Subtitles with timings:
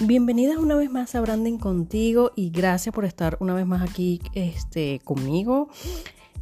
[0.00, 4.20] Bienvenidas una vez más a Branding contigo y gracias por estar una vez más aquí
[4.32, 5.70] este, conmigo,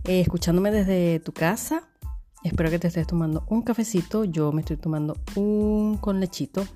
[0.05, 1.89] eh, escuchándome desde tu casa.
[2.45, 4.25] Espero que te estés tomando un cafecito.
[4.25, 6.67] Yo me estoy tomando un con lechito.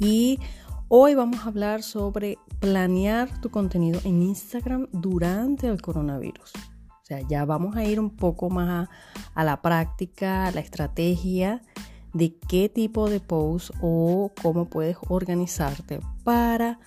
[0.00, 0.40] Y
[0.88, 6.52] hoy vamos a hablar sobre planear tu contenido en Instagram durante el coronavirus.
[6.88, 8.90] O sea, ya vamos a ir un poco más a,
[9.34, 11.62] a la práctica, a la estrategia
[12.12, 16.80] de qué tipo de post o cómo puedes organizarte para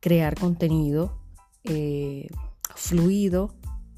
[0.00, 1.18] crear contenido
[1.64, 2.28] eh,
[2.74, 3.54] fluido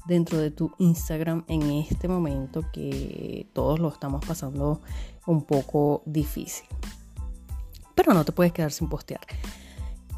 [0.07, 4.81] dentro de tu Instagram en este momento que todos lo estamos pasando
[5.27, 6.65] un poco difícil.
[7.95, 9.21] Pero no te puedes quedar sin postear.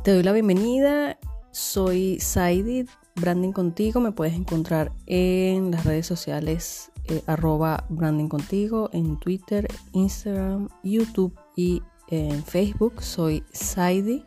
[0.04, 1.18] Te doy la bienvenida.
[1.52, 2.86] Soy Saidi,
[3.16, 4.00] Branding Contigo.
[4.00, 11.38] Me puedes encontrar en las redes sociales eh, arroba branding contigo en Twitter, Instagram, YouTube
[11.56, 14.26] y en Facebook soy Saidi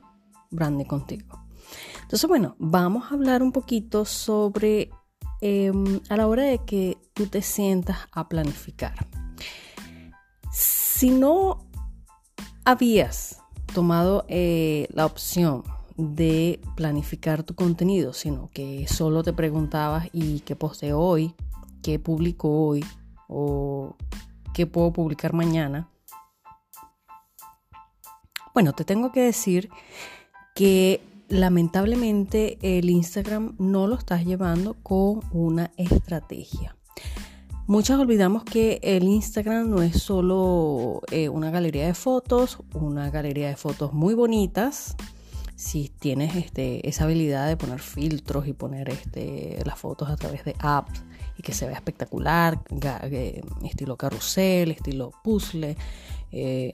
[0.50, 1.46] Branding contigo.
[2.02, 4.90] Entonces, bueno, vamos a hablar un poquito sobre
[5.40, 8.94] em, a la hora de que tú te sientas a planificar.
[10.52, 11.66] Si no
[12.64, 13.42] habías
[13.74, 15.64] tomado eh, la opción
[15.96, 21.34] de planificar tu contenido, sino que solo te preguntabas y qué posteo hoy,
[21.98, 22.84] publico hoy
[23.28, 23.96] o
[24.54, 25.88] qué puedo publicar mañana.
[28.54, 29.68] Bueno, te tengo que decir
[30.54, 36.76] que lamentablemente el Instagram no lo estás llevando con una estrategia.
[37.68, 43.48] Muchas olvidamos que el Instagram no es solo eh, una galería de fotos, una galería
[43.48, 44.96] de fotos muy bonitas.
[45.56, 50.44] Si tienes este, esa habilidad de poner filtros y poner este, las fotos a través
[50.44, 51.02] de apps
[51.38, 52.60] y que se vea espectacular,
[53.64, 55.76] estilo carrusel, estilo puzzle,
[56.30, 56.70] eh,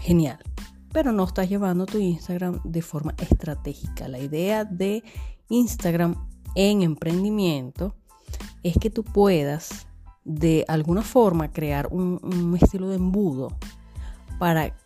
[0.00, 0.40] genial.
[0.92, 4.08] Pero no estás llevando tu Instagram de forma estratégica.
[4.08, 5.04] La idea de
[5.48, 6.16] Instagram
[6.56, 7.94] en emprendimiento
[8.64, 9.86] es que tú puedas
[10.24, 13.56] de alguna forma crear un estilo de embudo
[14.40, 14.76] para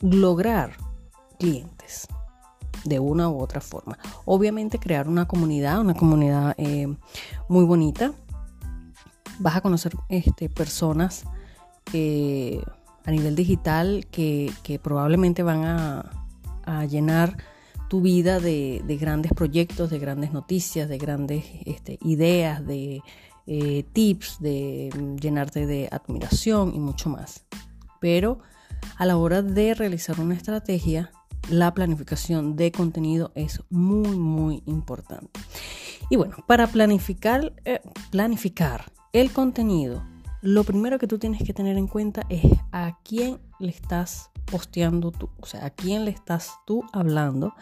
[0.00, 0.76] lograr
[1.38, 1.79] clientes
[2.84, 3.98] de una u otra forma.
[4.24, 6.88] Obviamente crear una comunidad, una comunidad eh,
[7.48, 8.12] muy bonita.
[9.38, 11.24] Vas a conocer este, personas
[11.92, 12.62] eh,
[13.04, 14.52] a nivel digital que,
[14.82, 16.16] probablemente van a,
[16.88, 17.36] llenar
[17.88, 23.02] tu vida de, grandes proyectos, de grandes noticias, de grandes este, ideas, de
[23.48, 24.90] eh, tips, de
[25.20, 27.44] llenarte de admiración y mucho más.
[28.00, 28.38] Pero
[28.96, 31.10] a la hora de realizar una estrategia,
[31.50, 35.40] la planificación de contenido es muy, muy importante.
[36.08, 37.80] Y bueno, para planificar, eh,
[38.10, 40.02] planificar el contenido,
[40.42, 45.10] lo primero que tú tienes que tener en cuenta es a quién le estás posteando
[45.10, 47.54] tú, o sea, a quién le estás tú hablando,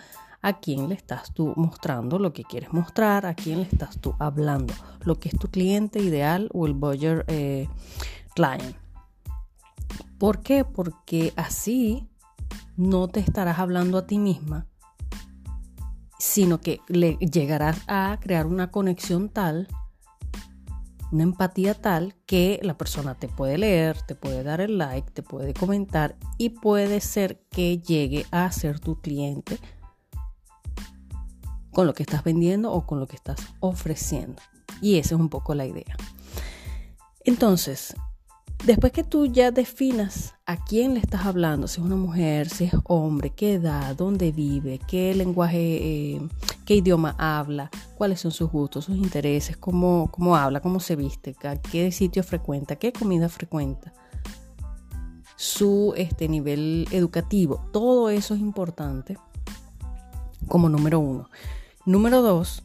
[0.42, 4.14] a quién le estás tú mostrando lo que quieres mostrar, a quién le estás tú
[4.18, 4.72] hablando,
[5.04, 7.68] lo que es tu cliente ideal o el buyer eh,
[8.34, 8.76] client.
[10.18, 10.64] ¿Por qué?
[10.64, 12.08] Porque así
[12.78, 14.68] no te estarás hablando a ti misma,
[16.18, 19.66] sino que le llegarás a crear una conexión tal,
[21.10, 25.24] una empatía tal que la persona te puede leer, te puede dar el like, te
[25.24, 29.58] puede comentar y puede ser que llegue a ser tu cliente
[31.72, 34.40] con lo que estás vendiendo o con lo que estás ofreciendo.
[34.80, 35.96] Y esa es un poco la idea.
[37.24, 37.96] Entonces,
[38.64, 42.64] Después que tú ya definas a quién le estás hablando, si es una mujer, si
[42.64, 46.28] es hombre, qué edad, dónde vive, qué lenguaje, eh,
[46.66, 51.34] qué idioma habla, cuáles son sus gustos, sus intereses, cómo, cómo habla, cómo se viste,
[51.70, 53.92] qué sitio frecuenta, qué comida frecuenta,
[55.36, 59.16] su este, nivel educativo, todo eso es importante
[60.48, 61.30] como número uno.
[61.86, 62.64] Número dos,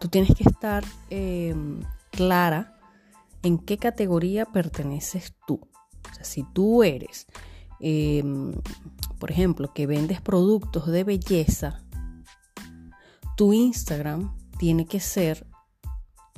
[0.00, 2.71] tú tienes que estar em, clara
[3.42, 5.60] en qué categoría perteneces tú.
[6.10, 7.26] O sea, si tú eres,
[7.80, 8.52] em,
[9.18, 11.82] por ejemplo, que vendes productos de belleza,
[13.36, 15.46] tu Instagram tiene que ser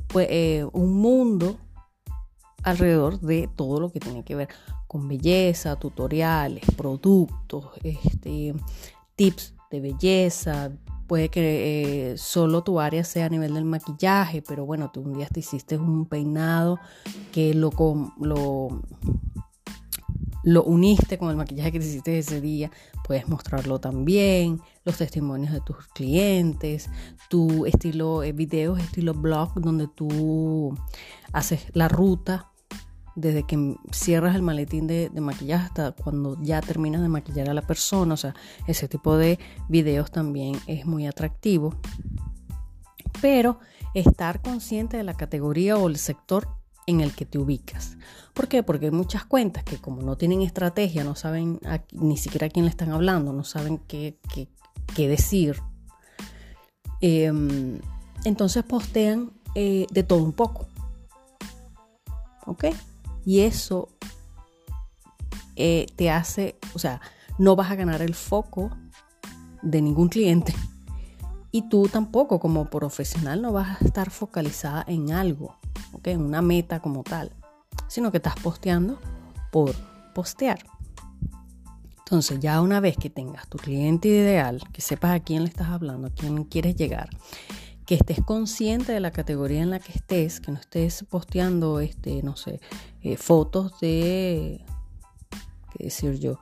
[0.09, 1.59] pues, eh, un mundo
[2.63, 4.49] alrededor de todo lo que tiene que ver
[4.87, 8.55] con belleza, tutoriales, productos, este,
[9.17, 10.71] tips de belleza,
[11.07, 15.15] Puede que eh, solo tu área sea a nivel del maquillaje, pero bueno, tú un
[15.15, 16.79] día te hiciste un peinado
[17.33, 17.71] que lo,
[18.19, 18.81] lo,
[20.65, 22.71] uniste con el maquillaje que te hiciste ese día,
[23.07, 26.89] puedes mostrarlo también, los testimonios de tus clientes,
[27.29, 30.75] tu estilo, eh, videos estilo blog, donde tú
[31.33, 32.54] haces la ruta
[33.17, 37.63] desde que cierras el maletín de, maquillaje hasta cuando ya terminas de maquillar a la
[37.63, 38.15] persona.
[38.15, 38.35] O sea,
[38.67, 39.39] ese tipo de
[39.69, 41.75] videos también es muy atractivo.
[43.21, 43.59] Pero
[43.95, 46.49] estar consciente de la categoría o el sector
[46.87, 47.97] en el que te ubicas.
[48.35, 48.63] ¿Por qué?
[48.63, 51.61] Porque hay muchas cuentas que como no tienen estrategia, no saben
[51.93, 54.19] ni siquiera a quién le están hablando, no saben qué,
[54.97, 55.63] decir.
[57.01, 57.81] Em,
[58.25, 60.67] entonces postean eh, de todo un poco.
[62.47, 62.65] ¿Ok?
[63.25, 63.89] Y eso
[65.57, 67.01] eh, te hace, o sea,
[67.39, 68.71] no vas a ganar el foco
[69.63, 70.55] de ningún cliente.
[71.51, 75.57] Y tú tampoco como profesional no vas a estar focalizada en algo,
[75.93, 76.09] ¿ok?
[76.09, 77.31] En una meta como tal,
[77.87, 78.99] sino que estás posteando
[79.53, 79.75] por
[80.15, 80.59] postear.
[81.99, 85.69] Entonces ya una vez que tengas tu cliente ideal, que sepas a quién le estás
[85.69, 87.09] hablando, a quién quieres llegar,
[87.87, 92.23] que estés consciente de la categoría en la que estés, que no estés posteando, este,
[92.23, 92.61] no sé,
[93.03, 94.65] eh, fotos de,
[95.73, 96.39] qué decir yo,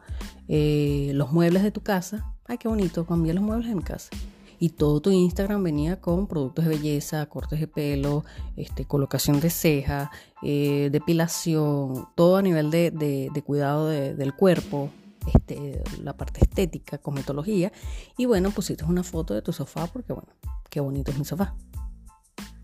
[0.49, 2.33] eh, los muebles de tu casa.
[2.47, 4.11] Ay, qué bonito, cambié los muebles de mi casa.
[4.59, 8.25] Y todo tu Instagram venía con productos de belleza, cortes de pelo,
[8.57, 10.13] este, colocación de ceja,
[10.43, 14.91] eh, depilación, todo a nivel de, cuidado del cuerpo,
[15.27, 17.73] este, la parte estética, cosmetología.
[18.17, 20.29] Y bueno, pusiste una foto de tu sofá porque, bueno,
[20.71, 21.55] qué bonito es mi sofá.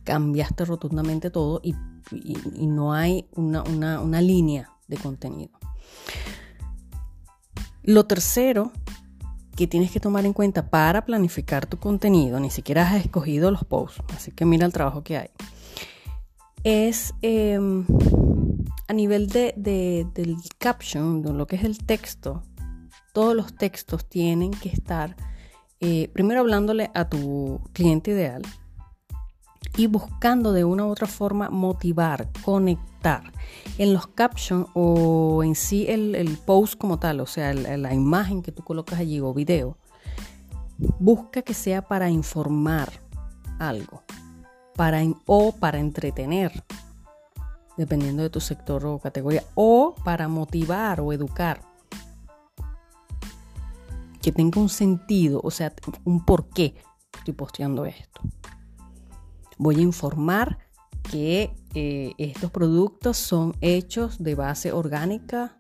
[0.05, 1.75] Cambiaste rotundamente todo y,
[2.67, 5.59] no hay una, una línea de contenido.
[7.83, 8.73] Lo tercero
[9.59, 13.65] que tienes que tomar en cuenta para planificar tu contenido, ni siquiera has escogido los
[13.65, 15.31] posts, así que mira el trabajo que hay,
[16.63, 17.85] es em,
[18.87, 22.45] a nivel de, del caption, de lo que es el texto,
[23.19, 25.17] todos los textos tienen que estar
[25.81, 28.43] eh, primero hablándole a tu cliente ideal
[29.77, 33.33] y buscando de una u otra forma motivar, conectar.
[33.77, 38.53] En los captions o en sí el, post como tal, o sea, la, imagen que
[38.53, 39.77] tú colocas allí o video,
[41.01, 42.89] busca que sea para informar
[43.59, 44.05] algo
[44.77, 46.53] para, o para entretener,
[47.77, 51.68] dependiendo de tu sector o categoría, o para motivar o educar
[54.29, 55.73] que tenga un sentido, o sea,
[56.05, 56.75] un por qué
[57.17, 58.21] estoy posteando esto.
[59.57, 60.59] Voy a informar
[61.11, 65.57] que eh, estos productos son hechos de base orgánica.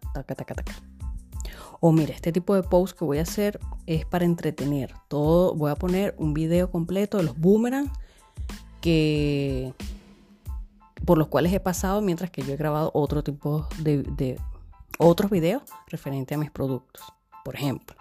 [1.80, 4.92] O mira, este tipo de post que voy a hacer es para entretener.
[5.08, 7.90] Todo, voy a poner un video completo de los boomerangs
[8.82, 9.72] que
[11.06, 14.38] por los cuales he pasado mientras que yo he grabado otro tipo de
[14.98, 17.02] otros videos referente a mis productos,
[17.46, 17.97] por ejemplo.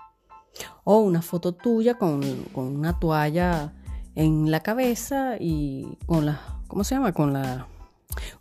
[0.84, 2.22] O una foto tuya con,
[2.56, 3.74] una toalla
[4.16, 7.14] en la cabeza y con las, ¿cómo se llama?
[7.14, 7.66] Con las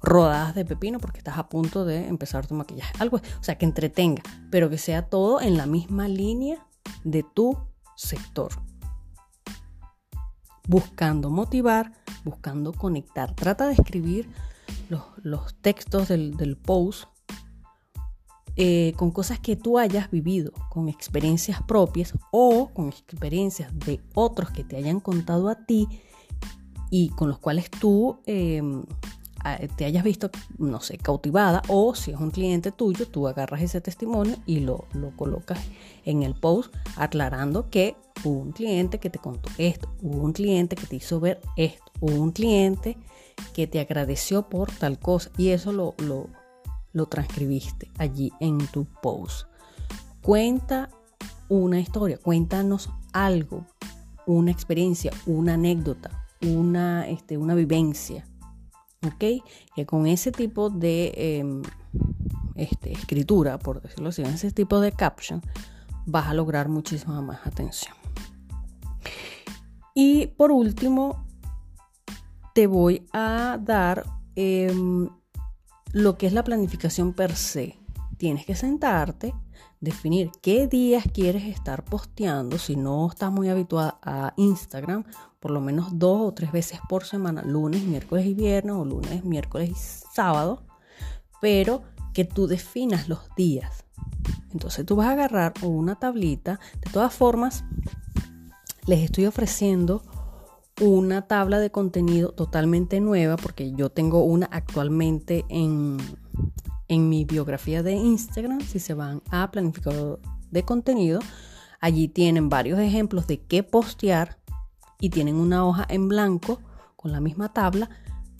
[0.00, 2.92] rodadas de pepino porque estás a punto de empezar tu maquillaje.
[2.98, 6.66] Algo, o sea, que entretenga, pero que sea todo en la misma línea
[7.04, 7.58] de tu
[7.96, 8.52] sector.
[10.68, 11.92] Buscando motivar,
[12.24, 13.34] buscando conectar.
[13.34, 14.30] Trata de escribir
[15.22, 17.08] los, textos del, del post
[18.56, 24.50] eh, con cosas que tú hayas vivido, con experiencias propias o con experiencias de otros
[24.50, 25.88] que te hayan contado a ti
[26.90, 28.84] y con los cuales tú em,
[29.76, 33.80] te hayas visto, no sé, cautivada o si es un cliente tuyo, tú agarras ese
[33.80, 35.58] testimonio y lo, lo colocas
[36.04, 37.94] en el post aclarando que
[38.25, 41.92] hubo un cliente que te contó esto, hubo un cliente que te hizo ver esto,
[42.00, 42.96] hubo un cliente
[43.52, 46.28] que te agradeció por tal cosa y eso lo, lo
[46.96, 49.46] lo transcribiste allí en tu post.
[50.22, 50.88] Cuenta
[51.50, 53.66] una historia, cuéntanos algo,
[54.24, 58.26] una experiencia, una anécdota, una, este, una vivencia.
[59.06, 59.44] ¿Ok?
[59.74, 61.62] Que con ese tipo de em,
[62.54, 65.42] este, escritura, por decirlo así, ese tipo de caption,
[66.06, 67.94] vas a lograr muchísima más atención.
[69.94, 71.26] Y por último,
[72.54, 75.10] te voy a dar em,
[75.96, 77.78] lo que es la planificación per se.
[78.18, 79.34] Tienes que sentarte,
[79.80, 82.58] definir qué días quieres estar posteando.
[82.58, 85.04] Si no estás muy habituada a Instagram,
[85.40, 89.24] por lo menos dos o tres veces por semana, lunes, miércoles y viernes, o lunes,
[89.24, 90.64] miércoles y sábado,
[91.40, 93.86] pero que tú definas los días.
[94.52, 96.60] Entonces tú vas a agarrar una tablita.
[96.84, 97.64] De todas formas,
[98.84, 100.02] les estoy ofreciendo
[100.80, 105.97] una tabla de contenido totalmente nueva, porque yo tengo una actualmente en,
[106.88, 111.21] en mi biografía de Instagram, si se van a planificador de contenido,
[111.80, 114.38] allí tienen varios ejemplos de qué postear
[115.00, 116.61] y tienen una hoja en blanco
[116.97, 117.90] con la misma tabla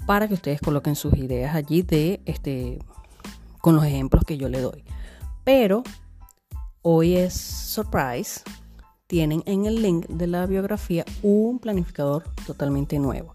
[0.07, 2.79] para que ustedes coloquen sus ideas allí de este
[3.61, 4.85] con los ejemplos que yo le doy.
[5.43, 5.83] Pero
[6.83, 8.43] hoy es surprise.
[9.07, 13.35] Tienen en el link de la biografía un planificador totalmente nuevo.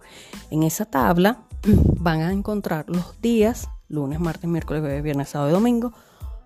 [0.49, 1.43] En esa tabla
[1.99, 5.93] van a encontrar los días, lunes, martes, miércoles, viernes, sábado y domingo,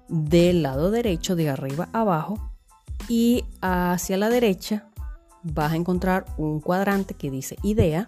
[0.08, 2.52] del lado derecho, de arriba a abajo,
[3.10, 4.90] y hacia la derecha
[5.42, 8.08] vas a encontrar un cuadrante que dice idea,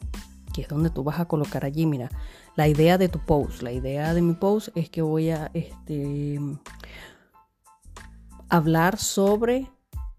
[0.53, 2.09] que es donde tú vas a colocar allí, mira,
[2.55, 3.61] la idea de tu post.
[3.61, 6.39] La idea de mi post es que voy a este,
[8.49, 9.69] hablar sobre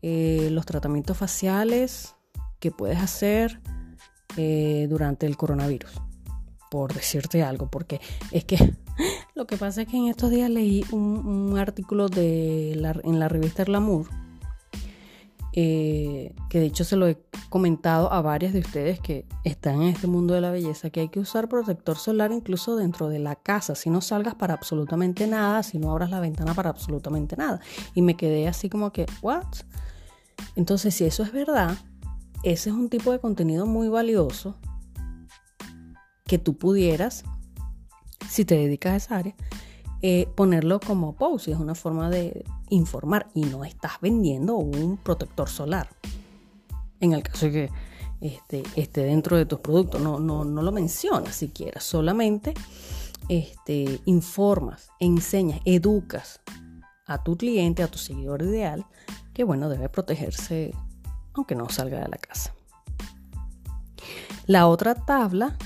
[0.03, 2.15] eh, los tratamientos faciales
[2.61, 3.61] que puedes hacer
[4.37, 5.91] eh, durante el coronavirus,
[6.71, 8.01] por decirte algo, porque
[8.31, 8.75] es que
[9.35, 13.65] lo que pasa es que en estos días leí un, artículo de en la revista
[13.65, 14.07] Glamour
[15.61, 19.89] eh, que de hecho se lo he comentado a varias de ustedes que están en
[19.89, 23.35] este mundo de la belleza, que hay que usar protector solar incluso dentro de la
[23.35, 27.59] casa, si no salgas para absolutamente nada, si no abras la ventana para absolutamente nada.
[27.93, 29.49] Y me quedé así como que, ¿what?
[30.55, 31.77] Entonces, si eso es verdad,
[32.45, 34.55] ese es un tipo de contenido muy valioso
[36.25, 37.25] que tú pudieras,
[38.29, 39.35] si te dedicas a esa área,
[40.03, 41.49] eh, ponerlo como post.
[41.49, 45.89] Es una forma de informar y no estás vendiendo un protector solar.
[47.01, 47.71] En el caso de que
[48.21, 52.55] este, esté dentro de tus productos, no, no, no lo mencionas siquiera, solamente
[53.29, 56.41] este, informas, enseñas, educas
[57.07, 58.87] a tu cliente, a tu seguidor ideal,
[59.33, 60.75] que bueno, debe protegerse
[61.35, 62.53] aunque no salga de la casa.
[64.47, 65.57] La otra tabla,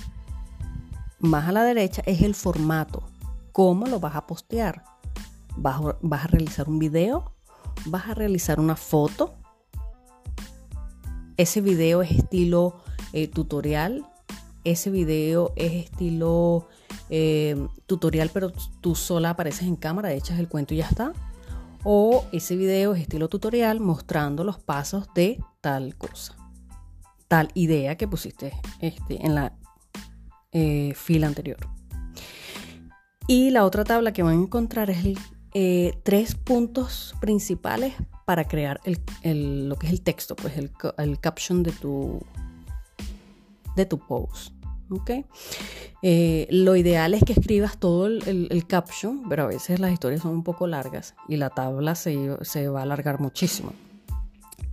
[1.20, 3.04] más a la derecha, es el formato.
[3.52, 4.84] ¿Cómo lo vas a postear?
[5.56, 5.80] ¿Vas
[6.10, 7.32] a, realizar un video?
[7.86, 9.34] ¿Vas a realizar una foto?
[11.36, 12.80] Ese video es estilo
[13.12, 14.06] eh, tutorial.
[14.64, 16.68] Ese video es estilo
[17.10, 21.12] eh, tutorial, pero tú sola apareces en cámara, echas el cuento y ya está.
[21.84, 26.36] O ese video es estilo tutorial mostrando los pasos de tal cosa,
[27.28, 29.52] tal idea que pusiste este, en la
[30.52, 31.58] eh, fila anterior.
[33.26, 35.16] Y la otra tabla que van a encontrar es
[35.54, 38.80] eh, tres puntos principales para crear
[39.24, 42.20] lo que es el texto, pues el, caption de tu,
[43.76, 44.54] de tu post.
[44.90, 45.24] ¿okay?
[46.02, 50.32] Eh, lo ideal es que escribas todo el, caption, pero a veces las historias son
[50.32, 53.72] un poco largas y la tabla se, se va a alargar muchísimo.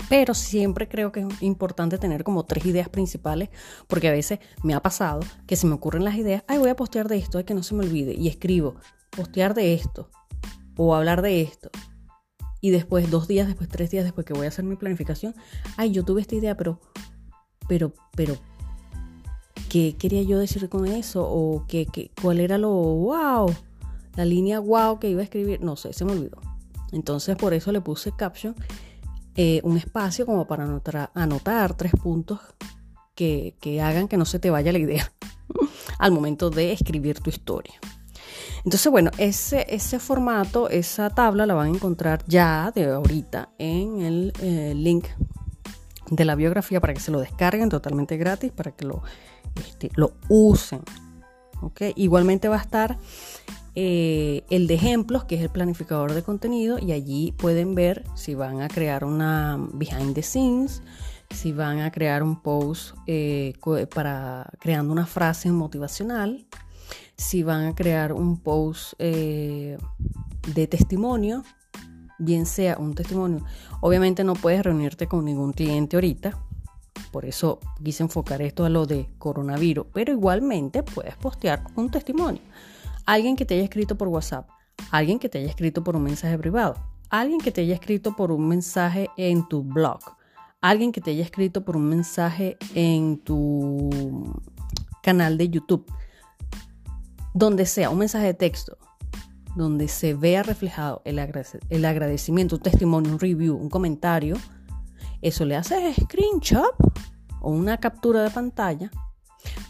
[0.09, 3.49] Pero siempre creo que es importante tener como tres ideas principales,
[3.87, 6.75] porque a veces me ha pasado que se me ocurren las ideas, ay, voy a
[6.75, 8.75] postear de esto, ay, que no se me olvide, y escribo,
[9.11, 10.09] postear de esto,
[10.75, 11.69] o hablar de esto.
[12.59, 15.35] Y después, dos días después, tres días después que voy a hacer mi planificación,
[15.77, 16.81] ay, yo tuve esta idea, pero,
[17.67, 18.35] pero, pero,
[19.69, 21.23] ¿qué quería yo decir con eso?
[21.29, 23.53] ¿O qué, qué, cuál era lo wow?
[24.15, 26.41] La línea wow que iba a escribir, no sé, se me olvidó.
[26.91, 28.55] Entonces, por eso le puse caption
[29.41, 30.65] eh, un espacio como para
[31.13, 32.41] anotar, tres puntos
[33.15, 35.13] que, hagan que no se te vaya la idea
[35.97, 37.75] al momento de escribir tu historia.
[38.65, 44.01] Entonces, bueno, ese, ese formato, esa tabla la van a encontrar ya de ahorita en
[44.01, 45.05] el eh, link
[46.11, 49.03] de la biografía para que se lo descarguen totalmente gratis, para que lo,
[49.55, 50.81] este, lo usen.
[51.61, 51.93] ¿okay?
[51.95, 52.97] Igualmente va a estar
[53.75, 58.35] eh, el de ejemplos, que es el planificador de contenido, y allí pueden ver si
[58.35, 60.81] van a crear una behind the scenes,
[61.29, 63.53] si van a crear un post eh,
[63.93, 66.45] para creando una frase motivacional,
[67.15, 69.77] si van a crear un post eh,
[70.53, 71.43] de testimonio,
[72.17, 73.45] bien sea un testimonio.
[73.81, 76.37] Obviamente no puedes reunirte con ningún cliente ahorita,
[77.11, 82.41] por eso quise enfocar esto a lo de coronavirus, pero igualmente puedes postear un testimonio
[83.09, 84.47] alguien que te haya escrito por WhatsApp,
[84.91, 86.75] alguien que te haya escrito por un mensaje privado,
[87.09, 89.99] alguien que te haya escrito por un mensaje en tu blog,
[90.61, 93.89] alguien que te haya escrito por un mensaje en tu
[95.01, 95.91] canal de YouTube,
[97.33, 98.77] donde sea un mensaje de texto,
[99.55, 104.35] donde se vea reflejado el, agradecimiento, un testimonio, un review, un comentario,
[105.23, 106.75] eso le haces screenshot
[107.41, 108.91] o una captura de pantalla,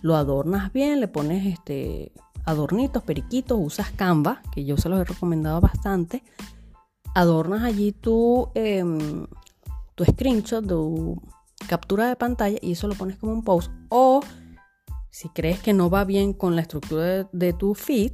[0.01, 2.11] lo adornas bien, le pones este
[2.45, 6.23] adornitos, periquitos, usas Canva, que yo se los he recomendado bastante,
[7.13, 9.27] adornas allí tu, em,
[9.95, 11.21] tu screenshot, tu
[11.67, 13.71] captura de pantalla y eso lo pones como un post.
[13.89, 14.21] O
[15.09, 18.13] si crees que no va bien con la estructura de, tu feed,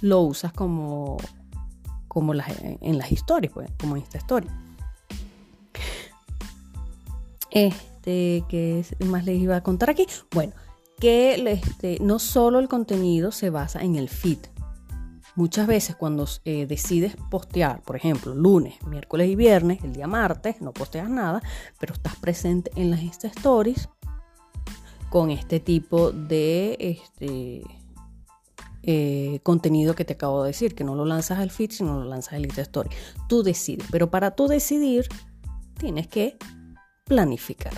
[0.00, 1.16] lo usas como,
[2.08, 4.50] como en las historias, pues, como en esta historia.
[7.50, 10.06] Este, ¿qué más les iba a contar aquí?
[10.32, 10.52] Bueno,
[10.98, 14.38] que este, no solo el contenido se basa en el feed,
[15.36, 20.60] Muchas veces cuando eh, decides postear, por ejemplo, lunes, miércoles y viernes, el día martes,
[20.60, 21.42] no posteas nada,
[21.80, 23.88] pero estás presente en las Insta Stories
[25.10, 27.62] con este tipo de este,
[28.84, 32.04] eh, contenido que te acabo de decir, que no lo lanzas al feed, sino lo
[32.04, 32.90] lanzas al Insta Story.
[33.28, 35.08] Tú decides, pero para tú decidir
[35.78, 36.36] tienes que
[37.06, 37.74] planificar.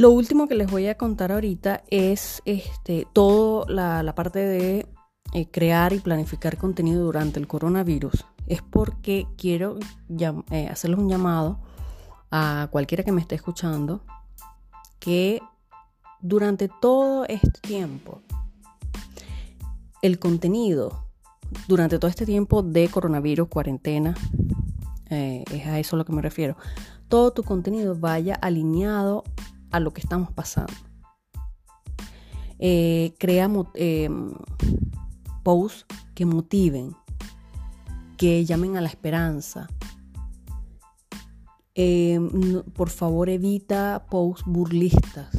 [0.00, 4.86] Lo último que les voy a contar ahorita es este, toda la parte de
[5.34, 8.24] eh, crear y planificar contenido durante el coronavirus.
[8.46, 9.78] Es porque quiero
[10.08, 11.60] eh, hacerles un llamado
[12.30, 14.00] a cualquiera que me esté escuchando
[15.00, 15.42] que
[16.22, 18.22] durante todo este tiempo
[20.00, 21.04] el contenido
[21.68, 24.14] durante todo este tiempo de coronavirus, cuarentena,
[25.10, 26.56] eh, es a eso a lo que me refiero,
[27.08, 29.24] todo tu contenido vaya alineado
[29.70, 30.72] a lo que estamos pasando.
[33.18, 33.68] creamos
[35.42, 36.94] posts que motiven,
[38.16, 39.68] que llamen a la esperanza.
[41.74, 45.30] Em, por favor, evita posts burlistas.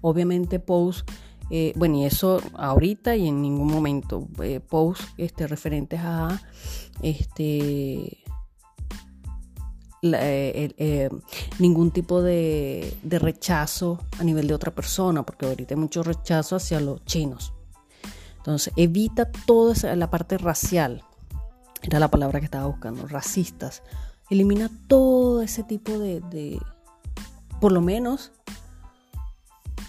[0.00, 1.04] Obviamente, posts,
[1.50, 6.40] eh, bueno, y eso ahorita y en ningún momento, eh, posts este, referentes a
[7.00, 8.23] este.
[10.12, 11.08] Eh,
[11.58, 16.56] ningún tipo de, de, rechazo a nivel de otra persona, porque ahorita hay mucho rechazo
[16.56, 17.54] hacia los chinos.
[18.36, 21.02] Entonces, evita toda la parte racial.
[21.80, 23.82] Era la palabra que estaba buscando, racistas.
[24.30, 26.60] Elimina todo ese tipo de,
[27.60, 28.32] por lo menos,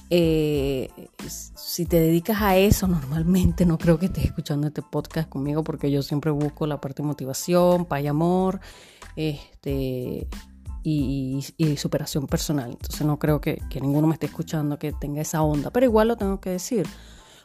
[0.10, 0.90] eh,
[1.28, 5.92] si te dedicas a eso normalmente, no creo que estés escuchando este podcast conmigo porque
[5.92, 8.60] yo siempre busco la parte de motivación, paz y amor,
[9.16, 10.28] este,
[10.84, 11.44] y,
[11.78, 12.72] superación personal.
[12.72, 16.08] Entonces no creo que, que ninguno me esté escuchando que tenga esa onda, pero igual
[16.08, 16.88] lo tengo que decir.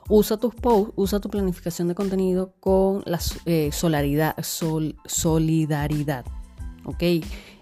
[0.08, 4.36] Usa tus posts, usa tu planificación de contenido con la eh, solidaridad.
[6.84, 7.02] ¿Ok?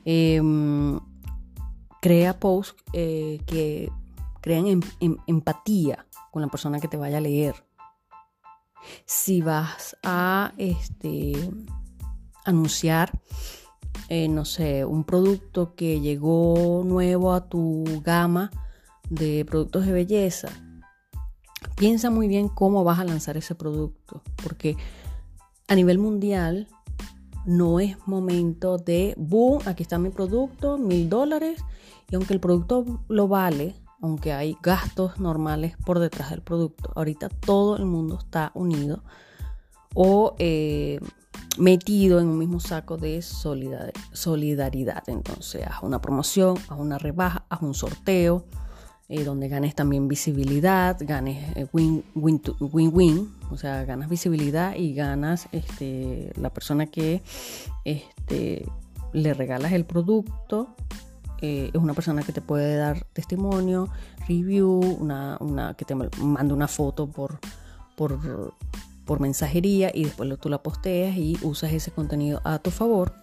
[0.04, 0.98] Em,
[2.00, 3.90] crea posts eh, que
[4.40, 4.82] crean
[5.26, 7.54] empatía con la persona que te vaya a leer.
[9.04, 11.32] Si vas a este,
[12.44, 13.20] anunciar,
[14.08, 18.50] eh, no sé, un producto que llegó nuevo a tu gama
[19.10, 20.48] de productos de belleza,
[21.76, 24.76] piensa muy bien cómo vas a lanzar ese producto, porque
[25.66, 26.68] a nivel mundial
[27.46, 31.62] no es momento de, boom, aquí está mi producto, mil dólares,
[32.10, 37.28] y aunque el producto lo vale, aunque hay gastos normales por detrás del producto, ahorita
[37.28, 39.02] todo el mundo está unido
[39.94, 41.00] o eh,
[41.58, 45.02] metido en un mismo saco de solidaridad.
[45.08, 48.44] Entonces, haz una promoción, haz una rebaja, haz un sorteo
[49.10, 56.30] eh, donde ganes también visibilidad, ganes win-win, eh, o sea, ganas visibilidad y ganas este,
[56.36, 57.22] la persona que
[57.86, 58.66] este,
[59.14, 60.74] le regalas el producto.
[61.40, 63.88] Eh, es una persona que te puede dar testimonio,
[64.28, 67.38] review, una, una que te manda una foto por,
[67.96, 68.52] por,
[69.08, 73.14] por mensajería y después tú la posteas y usas ese contenido a tu favor.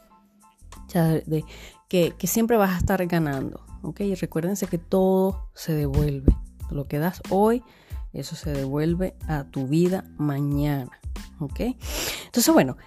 [0.92, 1.46] De,
[1.88, 3.64] que, que siempre vas a estar ganando.
[3.84, 4.02] ¿ok?
[4.02, 6.36] Y recuérdense que todo se devuelve.
[6.72, 7.64] Lo que das hoy,
[8.14, 11.00] eso se devuelve a tu vida mañana,
[11.40, 11.60] ¿ok?
[12.26, 12.78] Entonces, bueno,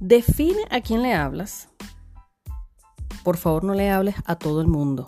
[0.00, 1.68] define a quién le hablas.
[3.22, 5.06] Por favor, no le hables a todo el mundo.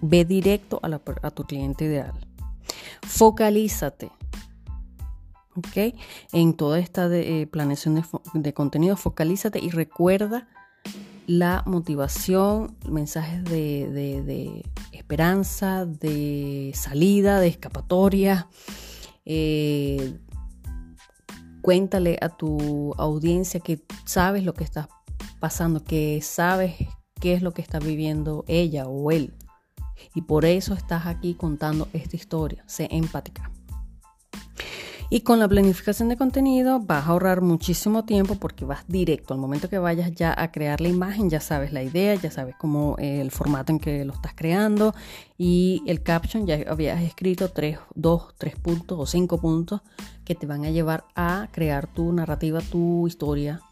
[0.00, 2.14] Ve directo a, tu cliente ideal.
[3.02, 4.12] Focalízate.
[5.58, 5.94] ¿Ok?
[6.32, 10.48] En toda esta eh, planeación de, de, contenido, focalízate y recuerda
[11.28, 18.48] la motivación, mensajes de, esperanza, de salida, de escapatoria.
[19.26, 20.18] Eh,
[21.60, 24.88] cuéntale a tu audiencia que sabes lo que está
[25.38, 26.76] pasando, que sabes
[27.20, 29.34] qué es lo que está viviendo ella o él.
[30.14, 32.64] Y por eso estás aquí contando esta historia.
[32.66, 33.50] Sé empática.
[35.10, 39.32] Y con la planificación de contenido vas a ahorrar muchísimo tiempo porque vas directo.
[39.32, 42.54] Al momento que vayas ya a crear la imagen, ya sabes la idea, ya sabes
[42.56, 44.94] cómo eh, el formato en que lo estás creando
[45.38, 49.80] y el caption, ya habías escrito tres, dos, tres puntos o cinco puntos
[50.26, 53.62] que te van a llevar a crear tu narrativa, tu historia,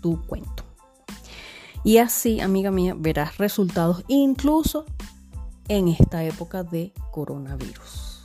[0.00, 0.64] tu cuento.
[1.84, 4.86] Y así, amiga mía, verás resultados incluso
[5.68, 8.24] en esta época de coronavirus.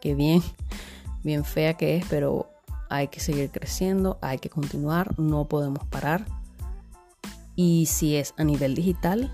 [0.00, 0.42] Qué bien
[1.26, 2.48] bien fea que es, pero
[2.88, 6.24] hay que seguir creciendo, hay que continuar, no podemos parar.
[7.54, 9.30] Y si es a nivel digital,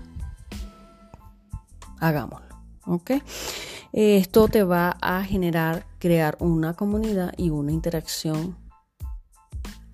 [1.99, 2.53] hagámoslo.
[2.85, 3.11] ¿ok?
[3.93, 8.57] Esto te va a generar crear una comunidad y una interacción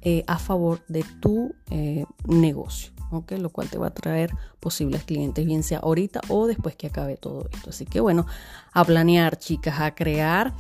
[0.02, 2.94] eh, a favor de tu eh, negocio.
[3.12, 7.18] Lo cual te va a traer posibles clientes, bien sea ahorita o después que acabe
[7.18, 7.70] todo esto.
[7.72, 8.26] Así que bueno,
[8.72, 10.54] a planear, chicas, a crear.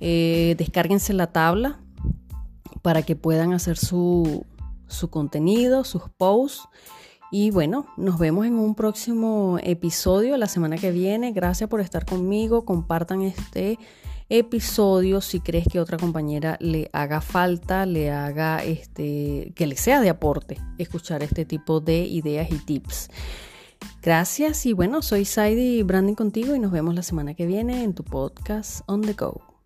[0.00, 1.80] Eh, descárguense la tabla
[2.82, 4.46] para que puedan hacer su,
[4.86, 6.68] su contenido, sus posts.
[7.30, 11.32] Y bueno, nos vemos en un próximo episodio la semana que viene.
[11.32, 12.64] Gracias por estar conmigo.
[12.64, 13.78] Compartan este
[14.28, 20.00] episodio si crees que otra compañera le haga falta, le haga este, que le sea
[20.00, 23.10] de aporte escuchar este tipo de ideas y tips.
[24.02, 27.94] Gracias y bueno, soy Saidi Branding contigo y nos vemos la semana que viene en
[27.94, 29.57] tu podcast On the Go.